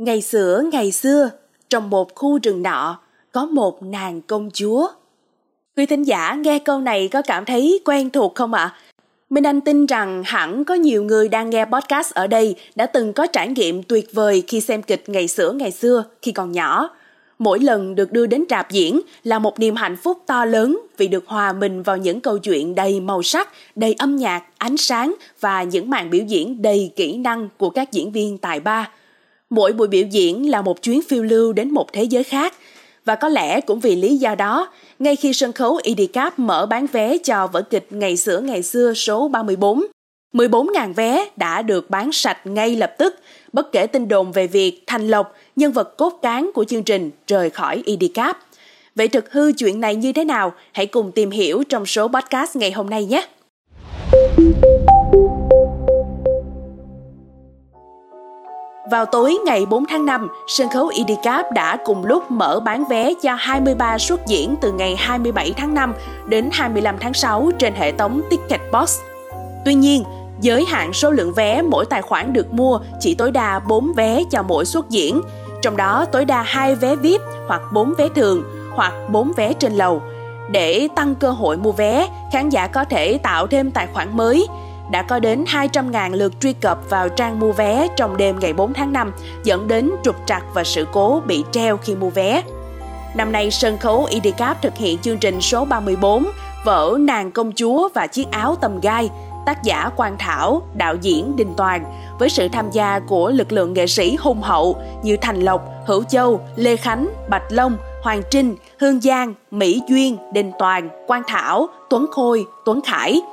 [0.00, 1.30] Ngày xưa ngày xưa,
[1.70, 3.00] trong một khu rừng nọ,
[3.32, 4.88] có một nàng công chúa.
[5.76, 8.64] Quý thính giả nghe câu này có cảm thấy quen thuộc không ạ?
[8.64, 8.76] À?
[9.30, 13.12] Minh Anh tin rằng hẳn có nhiều người đang nghe podcast ở đây đã từng
[13.12, 16.88] có trải nghiệm tuyệt vời khi xem kịch ngày xưa ngày xưa khi còn nhỏ.
[17.38, 21.08] Mỗi lần được đưa đến rạp diễn là một niềm hạnh phúc to lớn vì
[21.08, 25.14] được hòa mình vào những câu chuyện đầy màu sắc, đầy âm nhạc, ánh sáng
[25.40, 28.90] và những màn biểu diễn đầy kỹ năng của các diễn viên tài ba.
[29.50, 32.54] Mỗi buổi biểu diễn là một chuyến phiêu lưu đến một thế giới khác.
[33.04, 34.68] Và có lẽ cũng vì lý do đó,
[34.98, 38.94] ngay khi sân khấu Idicap mở bán vé cho vở kịch Ngày xưa ngày xưa
[38.94, 39.82] số 34,
[40.32, 43.16] 14.000 vé đã được bán sạch ngay lập tức,
[43.52, 47.10] bất kể tin đồn về việc Thành Lộc, nhân vật cốt cán của chương trình,
[47.26, 48.38] rời khỏi Idicap.
[48.94, 50.52] Vậy thực hư chuyện này như thế nào?
[50.72, 53.26] Hãy cùng tìm hiểu trong số podcast ngày hôm nay nhé!
[58.84, 63.14] Vào tối ngày 4 tháng 5, sân khấu Idicap đã cùng lúc mở bán vé
[63.22, 65.94] cho 23 suất diễn từ ngày 27 tháng 5
[66.26, 68.98] đến 25 tháng 6 trên hệ thống Ticketbox.
[69.64, 70.04] Tuy nhiên,
[70.40, 74.22] giới hạn số lượng vé mỗi tài khoản được mua chỉ tối đa 4 vé
[74.30, 75.20] cho mỗi suất diễn,
[75.62, 78.42] trong đó tối đa 2 vé VIP hoặc 4 vé thường
[78.74, 80.02] hoặc 4 vé trên lầu.
[80.50, 84.46] Để tăng cơ hội mua vé, khán giả có thể tạo thêm tài khoản mới,
[84.90, 88.72] đã có đến 200.000 lượt truy cập vào trang mua vé trong đêm ngày 4
[88.72, 89.12] tháng 5,
[89.44, 92.42] dẫn đến trục trặc và sự cố bị treo khi mua vé.
[93.14, 96.26] Năm nay, sân khấu Idcap thực hiện chương trình số 34,
[96.64, 99.10] vở Nàng Công Chúa và Chiếc Áo Tầm Gai,
[99.46, 101.84] tác giả Quang Thảo, đạo diễn Đình Toàn,
[102.18, 106.04] với sự tham gia của lực lượng nghệ sĩ hùng hậu như Thành Lộc, Hữu
[106.04, 111.66] Châu, Lê Khánh, Bạch Long, Hoàng Trinh, Hương Giang, Mỹ Duyên, Đình Toàn, Quang Thảo,
[111.90, 113.20] Tuấn Khôi, Tuấn Khải–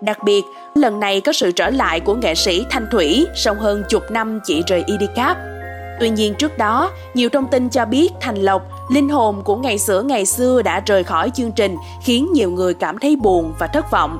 [0.00, 0.44] Đặc biệt,
[0.74, 4.40] lần này có sự trở lại của nghệ sĩ Thanh Thủy sau hơn chục năm
[4.44, 5.36] chị rời Idicap.
[6.00, 9.78] Tuy nhiên trước đó, nhiều thông tin cho biết Thành Lộc, linh hồn của ngày
[9.78, 13.66] xưa ngày xưa đã rời khỏi chương trình khiến nhiều người cảm thấy buồn và
[13.66, 14.18] thất vọng.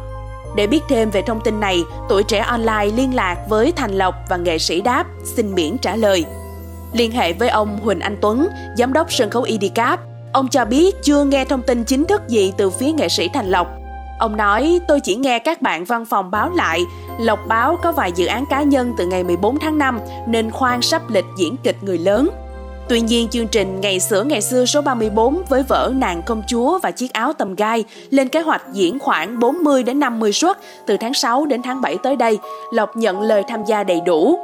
[0.56, 4.14] Để biết thêm về thông tin này, tuổi trẻ online liên lạc với Thành Lộc
[4.28, 6.24] và nghệ sĩ đáp xin miễn trả lời.
[6.92, 8.48] Liên hệ với ông Huỳnh Anh Tuấn,
[8.78, 10.00] giám đốc sân khấu Idicap,
[10.32, 13.50] ông cho biết chưa nghe thông tin chính thức gì từ phía nghệ sĩ Thành
[13.50, 13.66] Lộc
[14.18, 16.82] Ông nói, tôi chỉ nghe các bạn văn phòng báo lại,
[17.18, 20.82] Lộc Báo có vài dự án cá nhân từ ngày 14 tháng 5 nên khoan
[20.82, 22.28] sắp lịch diễn kịch người lớn.
[22.88, 26.78] Tuy nhiên, chương trình Ngày sửa ngày xưa số 34 với vở Nàng công chúa
[26.78, 30.56] và chiếc áo tầm gai lên kế hoạch diễn khoảng 40 đến 50 suất
[30.86, 32.38] từ tháng 6 đến tháng 7 tới đây.
[32.72, 34.38] Lộc nhận lời tham gia đầy đủ.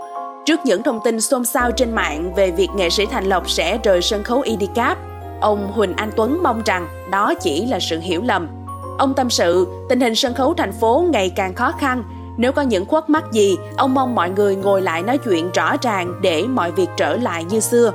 [0.47, 3.79] Trước những thông tin xôn xao trên mạng về việc nghệ sĩ Thành Lộc sẽ
[3.85, 4.99] rời sân khấu Idicap,
[5.41, 8.62] ông Huỳnh Anh Tuấn mong rằng đó chỉ là sự hiểu lầm.
[9.03, 12.05] Ông tâm sự, tình hình sân khấu thành phố ngày càng khó khăn.
[12.37, 15.77] Nếu có những khuất mắc gì, ông mong mọi người ngồi lại nói chuyện rõ
[15.83, 17.93] ràng để mọi việc trở lại như xưa.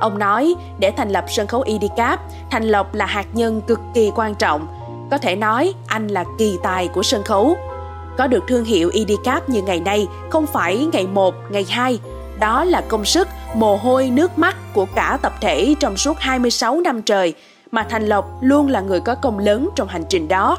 [0.00, 2.20] Ông nói, để thành lập sân khấu Idcap,
[2.50, 4.66] Thành Lộc là hạt nhân cực kỳ quan trọng.
[5.10, 7.56] Có thể nói, anh là kỳ tài của sân khấu.
[8.18, 12.00] Có được thương hiệu Idcap như ngày nay không phải ngày 1, ngày 2.
[12.40, 16.80] Đó là công sức, mồ hôi, nước mắt của cả tập thể trong suốt 26
[16.80, 17.34] năm trời–
[17.70, 20.58] mà Thành Lộc luôn là người có công lớn trong hành trình đó.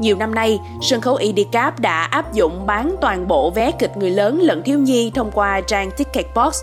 [0.00, 4.10] Nhiều năm nay, sân khấu Edicap đã áp dụng bán toàn bộ vé kịch người
[4.10, 6.60] lớn lẫn thiếu nhi thông qua trang Ticketbox.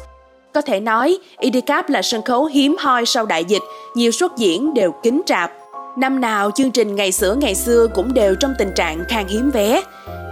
[0.54, 3.62] Có thể nói, Edicap là sân khấu hiếm hoi sau đại dịch,
[3.96, 5.52] nhiều suất diễn đều kín trạp.
[5.98, 9.52] Năm nào chương trình Ngày xưa ngày xưa cũng đều trong tình trạng khan hiếm
[9.52, 9.82] vé.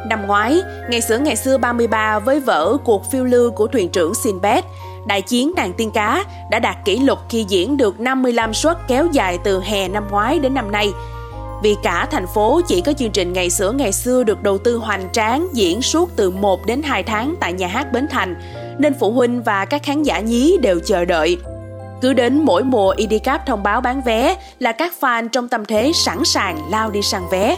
[0.10, 4.14] Năm ngoái, Ngày xưa ngày xưa 33 với vở Cuộc phiêu lưu của thuyền trưởng
[4.16, 4.64] Sinbad
[5.06, 9.08] Đại chiến nàng tiên cá đã đạt kỷ lục khi diễn được 55 suất kéo
[9.12, 10.92] dài từ hè năm ngoái đến năm nay.
[11.64, 14.78] Vì cả thành phố chỉ có chương trình Ngày xưa ngày xưa được đầu tư
[14.78, 18.36] hoành tráng diễn suốt từ 1 đến 2 tháng tại nhà hát Bến Thành,
[18.78, 21.38] nên phụ huynh và các khán giả nhí đều chờ đợi.
[22.02, 25.92] Cứ đến mỗi mùa Idicap thông báo bán vé là các fan trong tâm thế
[25.96, 27.58] sẵn sàng lao đi săn vé.